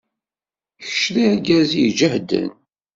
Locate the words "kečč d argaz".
0.83-1.71